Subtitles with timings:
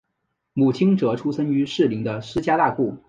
[0.53, 2.97] 母亲则出身于士林的施家大户。